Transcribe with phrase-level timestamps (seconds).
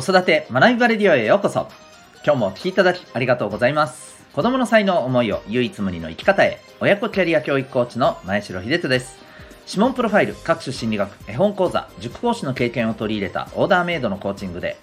[0.00, 1.66] 子育て学びバレディオへようこそ。
[2.24, 4.24] 今日もお聴きいただきありがとうございます。
[4.32, 9.18] 子供の才能思いを唯一無二の生き方へ親子キャリア教育コーチの前城秀人です。
[9.66, 14.76] 指紋プロファイル各種心理学絵本講座塾講師の経験を取り入れたオーダーメイドのコーチングで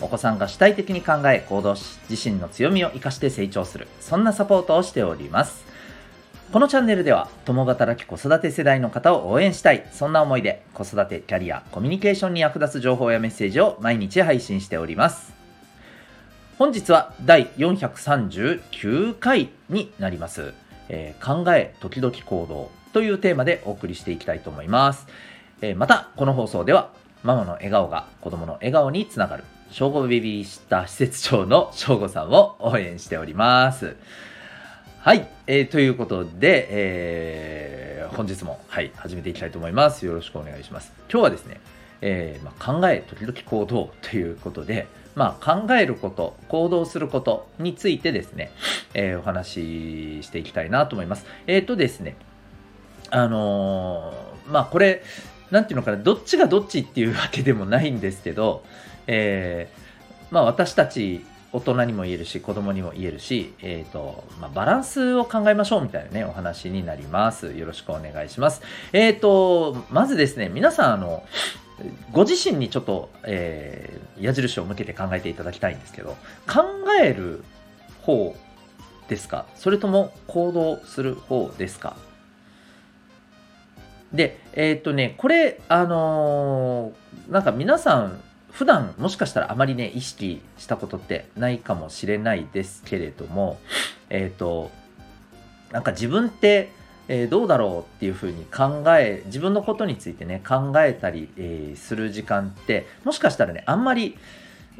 [0.00, 3.88] お子さんが主体的に考え行動し自身の強みを生かして成長する。
[3.98, 5.64] そんなサポートをしております。
[6.52, 15.32] このチャンネルでは共働き子育て世代の方を応援したいそんな思いで子育てキャリアコミュニケーションに役立つ情報やメッセージを毎日配信しております。
[16.58, 20.52] 本日は第439回になります、
[20.88, 25.06] えー考え時々行動というテーマでお送りしていきたいと思います、
[25.62, 26.90] えーまたこの放送では
[27.22, 33.96] ママの笑顔が子供の笑顔につながる正午ベビーシッター施設長の正午さんを応援しております。
[35.02, 40.04] はい、えーということで、えー本日も、はい、始めていきたいと思います。
[40.04, 40.92] よろしくお願いします。
[41.10, 41.58] 今日はですね、
[42.02, 48.50] えーまあ、考え、時々行動ということで、まあ、考えること、行動することについてですね、
[48.92, 51.24] えーお話ししていきたいなと思います。
[51.46, 52.16] えっ、とですね、
[53.08, 55.02] あのーまあ、これ、
[55.50, 58.64] なんていうのかな、どっちがどっちっていうわけでもないんですけど、
[59.06, 67.52] えーまあ、私たち大人にも言えるし子供にも言えるし、えーとまあ、バランスを考えましょうみたいなねお話になります。
[67.54, 68.62] よろしくお願いします。
[68.92, 71.24] えっ、とまずですね皆さんあの
[72.12, 76.10] ご自身にちょっと、えー矢印を向けて考えていただきたいんですけど
[76.46, 76.62] 考
[77.00, 77.42] える
[78.02, 78.36] 方
[79.08, 79.46] ですか？
[79.54, 81.96] それとも行動する方ですか？
[84.12, 88.20] でえっ、とねこれあのーなんか皆さん
[88.52, 93.58] 普段もしかしたらあまりね意識したことってないかもしれないですけれども
[94.10, 94.70] えっ、と
[95.72, 96.72] なんか自分って、
[97.08, 104.16] えーどうだろうっていうふうに考え自分のことについてね考えたり、えーする時間ってもしかしたらねあんまり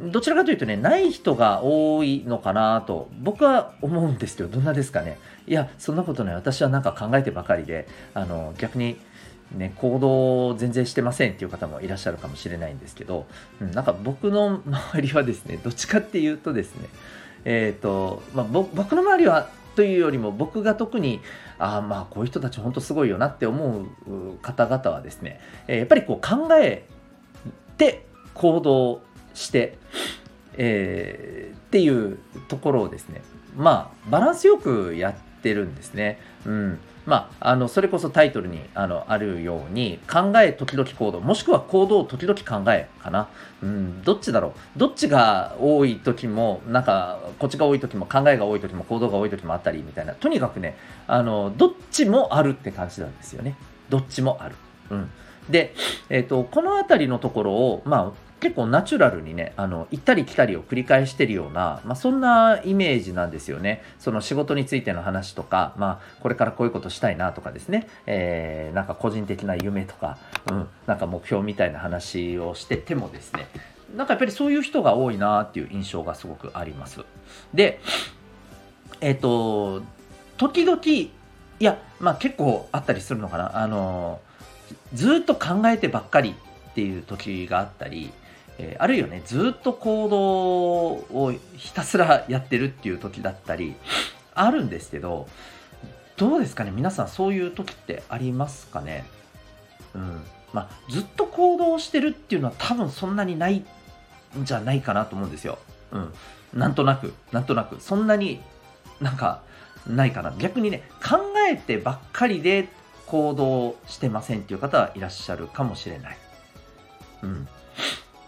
[0.00, 5.18] どちらかというとねない人が多いのかなと僕は思うんですけどどんなですかね。
[5.46, 8.96] いやそんなことない私はなんか考えてばかりであの逆に
[9.56, 13.26] ね、行動を全然してませんっていう方もいらっしゃるかもしれないんですけど、
[13.60, 16.88] うん、なんか僕の周りはですねどっちかっていうとですね
[17.44, 21.20] えっ、と、まあ、僕の周りはというよりも僕が特に
[21.58, 26.86] ああまあこういう人たち本当すごいよなって思う方々はですね、えやっぱりこう考え
[27.78, 29.02] て行動
[29.34, 29.78] して、
[30.54, 33.22] えーっていうところをですね
[33.56, 36.20] まあバランスよくやってるんですね。
[36.44, 43.28] うんまあ、あのそれこそタイトルにあのあるように考え時々行動もしくは行動を時々考えかな、
[43.62, 44.78] うん、どっちだろう。
[44.78, 50.14] どっちが多い時もなんかこっちが多い時も考えが多い時も行動が多い時もあったりみたいな。
[50.14, 50.76] とにかくね
[51.08, 53.56] あのどっちもあるって感じなんですよね。
[53.88, 54.54] どっちもある、
[54.90, 55.10] うん、
[55.50, 55.74] で、
[56.08, 63.84] えー、とこの辺りのところをまあ結構ナチュラルにねあの行ったり来たりを繰り返してるような、まあ、そんなイメージなんですよね。
[64.00, 70.18] その仕事についての話とか、まあ、これからこういうことしたいなとかですね、えーなんか個人的な夢とか、
[70.50, 73.46] うん、なんか目標みたいな話をしててもですね。
[73.96, 77.00] なんかやっぱりそういう人が多いなっていう印象がすごくあります。
[77.54, 77.78] で
[79.00, 79.82] えっ、と
[80.36, 81.10] 時々い
[81.60, 83.56] やまあ結構あったりするのかな。
[83.56, 84.20] あの
[84.94, 86.34] ずっと考えてばっかり
[86.70, 88.10] っていう時があったり、
[88.62, 90.20] えーあるいはねずっと行動
[91.24, 93.74] をひたすらやってるっていう時だったり
[94.34, 95.28] あるんですけど
[96.16, 96.70] どうですかね？
[96.70, 99.04] 皆さんそういう時ってありますかね？
[99.94, 100.22] うん。
[100.52, 103.64] まあずっと行動してるっていうのは多分そんなにない
[104.38, 105.58] んじゃないかなと思うんですよ。
[105.90, 106.14] うん。
[106.54, 107.80] なんとなくなんとなく。
[107.80, 108.40] そんなに
[109.00, 109.42] なんか
[109.86, 110.32] ないかな。
[110.38, 111.18] 逆にね考
[111.50, 112.68] えてばっかりで
[113.06, 116.18] 行動してませんっていう方はいらっしゃるかもしれない。
[117.22, 117.48] うん、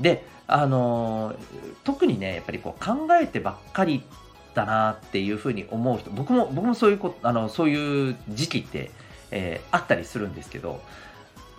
[0.00, 1.36] で、あのー
[1.84, 4.02] 特にねやっぱりこう考えてばっかり
[4.54, 8.90] だなっていうふうに思う人僕も僕もそういうこあのそういう時期って、
[9.30, 10.80] えーあったりするんですけど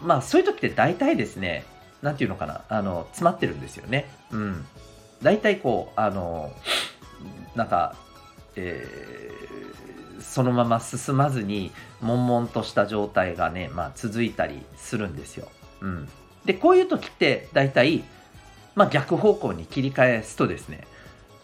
[0.01, 1.65] まあそういう時って大体ですね
[2.01, 4.09] なんていうのかなあの詰まってるんですよね。
[4.31, 4.65] うん、
[5.21, 6.51] 大体こうあの
[7.55, 7.95] なんか、
[8.55, 9.71] えー
[10.21, 15.49] そのまま進まずに悶々とした状態がね、まあ、続いたりするんですよ。
[15.81, 16.09] うん、
[16.45, 18.03] でこういう時って大体、
[18.81, 20.87] まあ、逆方向に切り返すとですね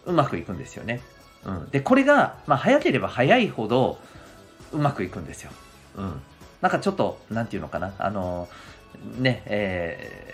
[0.05, 1.01] うまくいくんですよね。
[1.45, 3.99] うん、でこれが、まあ、早ければ早いほど
[4.73, 5.51] うまくいくんですよ。
[5.97, 6.21] うん、
[6.61, 7.93] なんかちょっとなんていうのかな。
[7.99, 8.47] あの
[9.19, 10.27] ねえー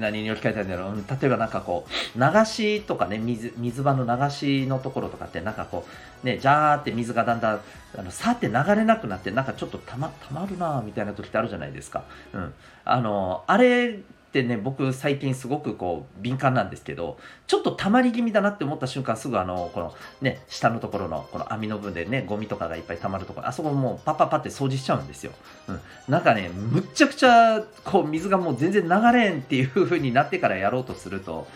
[0.00, 1.04] 何に置き換えたんだろう。
[1.08, 5.86] 例えばなんかこう流しとかね水水場の流しのところとかってなんかこ
[6.22, 7.60] うねジャーって水がだんだん
[7.96, 12.04] あのさって流れなくなってなんかちょっとたまたまるなみたいな時ってあるじゃないですか、
[12.34, 12.54] うん、
[12.84, 13.98] あのあれ
[14.40, 25.32] ってね僕最近すごくこう敏感なんですけどちょっと溜まり気味だなって思った瞬間すぐあのこのね下のところのこの網の部分でねゴミとかがいっぱい溜まるところあそこもうパッパッパって掃除しちゃうんですよ、
[25.68, 31.46] うん、なんかねむっちゃくちゃこう水がもう全然流れんっていう風になってからやろうとすると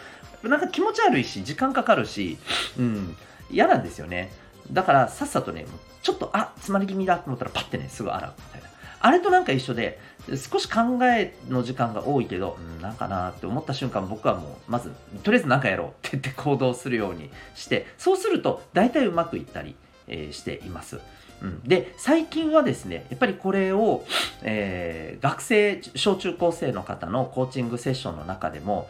[0.43, 2.38] なんか気持ち悪いし時間かかるし、
[2.78, 3.17] うん、
[3.50, 4.32] 嫌なんですよね。
[4.73, 5.67] だからさっさとね
[6.02, 8.71] ちょっとあ詰まり気味だと思ったらパッてねすぐ洗うみたいな。
[9.02, 14.93] あれとなんか一緒で少し考えの時間が多いけど、うん、なんかなって思った瞬間僕はもうまず
[15.25, 19.75] とりあえず何かやろうって言って行動するようにしてそうすると大体うまくいったり、
[20.06, 21.00] えー、しています。
[21.43, 24.04] うん、で最近はですねやっぱりこれを、
[24.43, 28.88] えー、学生小中高生の方のコーチングセッションの中でも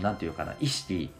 [0.00, 1.10] 何、うん、て言うかな意識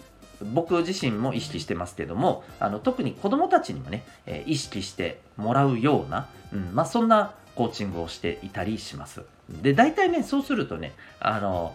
[0.44, 9.22] 僕自身も意識してますけどもあの特に子どもたちにもね、えー、意識してもらうような、うんまあ、そんなコーチングをしていたりします。
[9.50, 11.74] で大体ねそうするとねあの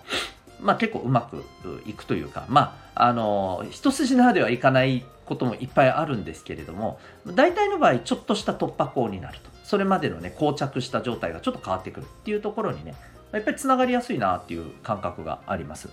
[0.59, 1.43] まあ、結構うまく
[1.85, 12.95] いくというか、まあ、あの一筋縄ではいかないこともいっぱいあるんですけれども大体の場合ちょっとした突破口になるとそれまでのね膠着した状態がちょっと変わってくるっていうところにね
[13.31, 15.89] やっぱりつながりやすいなっていう感覚があります。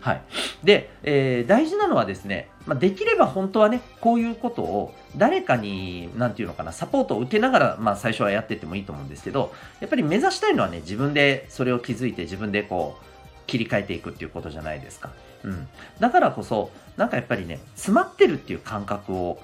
[0.00, 0.22] はい。
[0.62, 13.04] で、えー、大事なのはですね、まあ、できれば本当はね、こういうことを誰かに、なんていうのかな、サポートを受けながら、まあ最初はやってってもいいと思うんですけど、やっぱり目指したいのはね、自分でそれを気づいて自分でこう、
[13.46, 15.10] 切り替えていくっていうことじゃないですか。
[15.42, 15.68] うん。
[16.00, 19.38] だからこそ、なんかやっぱりね、詰まってるっていう感覚を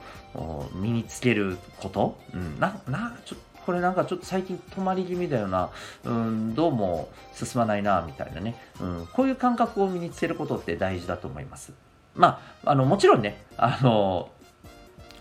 [0.75, 5.71] 身につけること、うん、な、な、ちょっと、これなんかちょっと最近止まり気味だよな、
[6.03, 11.73] うん、どうも進まないな、みたいなね、うん、こういう感覚を身につけることって大事だと思います。
[12.17, 14.29] まあ、あの、もちろんね、あの、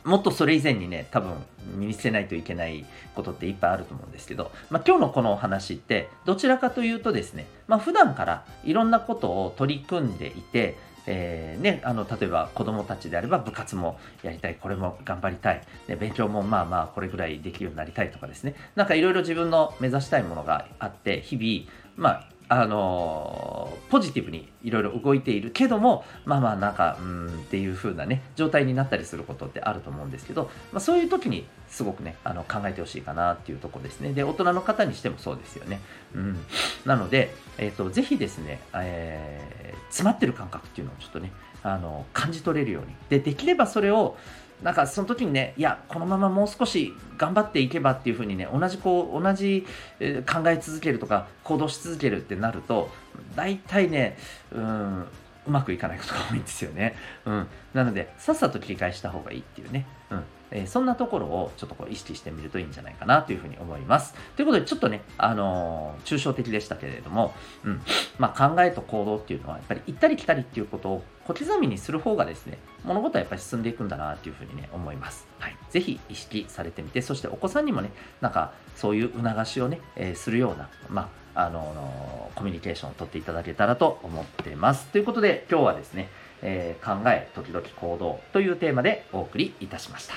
[0.03, 1.33] もっとそれ以前にね、多分
[1.75, 10.75] 身につけないといけないことっていっぱいあると思うんですけど、まあ、今日のこのお話ってどちらかというとですね、まあ、普段からいろんなことを取り組んでいて、
[11.05, 34.13] えー、ね、あの例えば子どもたちであれば部活もやりたい、これも頑張りたい、ね、勉強もまあまあこれぐらいできるようになりたいとかですね、なんかいろいろ自分の目指したいものがあって、日々、まああのポジティブにいろいろ動いているけどもまあまあなんかうんっていう風なね状態になったりすることってあると思うんですけど、まあ、そういう時にすごくねあの考えてほしいかなっていうとこですね。
[34.13, 35.79] で大人の方にしてもそうですよね、
[36.13, 36.37] うん、
[36.85, 41.31] なので、えーと、ぜひですね、えー、詰まってる感覚っていうのをちょっとね
[41.63, 42.95] あの感じ取れるように。
[43.09, 44.17] でできればそれを
[44.63, 49.65] なんかその時にね、いや、このままもう少し頑張っていけばっていうふうにね、同じこう、同じ
[49.99, 52.89] 考え続けるとか、行動し続けるってなると、
[53.35, 54.17] 大体ね、
[54.51, 55.05] うん、
[55.47, 56.95] うまくいかないことが多いんですよね。
[57.25, 57.47] うん。
[57.73, 59.85] なので、さっさと切り返した方がいいっていうね。
[60.11, 60.23] うん。
[60.51, 64.15] えー、そんなところをちょっとこう意識してみるといいんじゃないかなというふうに思います。
[64.35, 67.81] ということで、ちょっとね、あのー、抽象的でしたけれども、うん。
[68.17, 75.27] まあ、考えと行動っていうのは、やっぱり行ったり来たりっていうことを小刻みにする方がですね、物事はやっぱり進んでいくんだなというふうにね、思います。
[75.37, 75.55] はい。
[75.69, 77.91] ぜひ意識されてみて、そしてお子さんにもね、
[78.21, 84.85] なんかそういう促しをね、えー、するような、まあ、あのコミュニケーションをとっていただけたらと思ってます。
[84.87, 86.09] ということで今日はですね、
[86.41, 90.15] えー、考え、時々行動というテーマでお送りいたしました。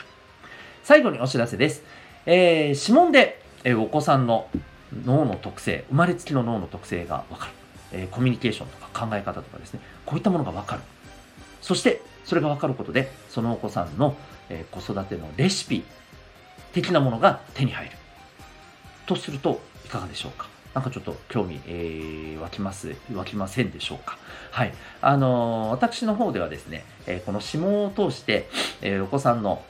[0.82, 1.82] 最後にお知らせです。
[2.26, 4.48] えー、指紋で、えー、お子さんの
[5.04, 7.52] 脳の特性、生まれつきの脳の特性がわかる。
[7.92, 10.82] え、コミュニケーションとか考え方とかですね、こういったものがわかる。
[11.60, 14.16] そして、それがわかることで、そのお子さんの、
[14.48, 15.84] え、子育てのレシピ
[16.72, 17.92] 的なものが手に入る。
[19.06, 20.46] とすると、いかがでしょうか？
[20.74, 24.18] なんかちょっと興味、えー、湧きます、湧きませんでしょうか。
[24.50, 24.74] はい。
[25.00, 28.48] あのー、私の方ではですね、えー、この指紋を通して、
[28.80, 29.62] え、お子さんの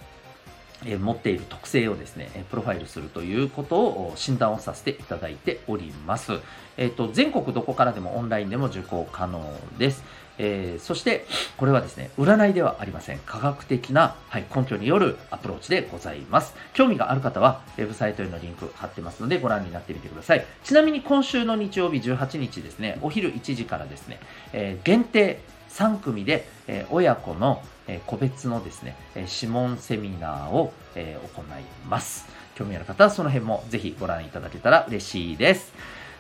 [0.85, 6.33] え持っている特性をですね、プロファイルするということを診断をさせていただいております。
[6.77, 10.03] えっ、と、全国どこからでもオンラインでも受講可能です。
[10.39, 13.19] えー、そして、これはですね、占いではありません。
[13.21, 16.55] 科学的な、はい、根拠によるアプローチでございます。
[16.75, 20.45] 興味がある方は、ウェブサイトへのリンク貼ってますので、ご覧になってみてください。
[20.65, 24.19] ちなみに今週の日曜日18日ですね、お昼1時からですね、
[24.53, 31.45] えー、限定3組で、えー、親子の、え個別のですね、え指紋セミナーを、え行い
[31.89, 32.27] ます。
[32.55, 35.73] 興味ある方はその辺もぜひご覧いただけたら嬉しいです。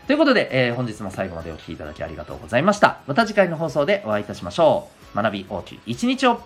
[0.07, 2.99] ということで、えー、本日も最後までお聴きいただきありがとうございました。
[3.07, 5.17] また次回の放送でお会いいたしましょう。
[5.17, 6.43] 学び大きい一日を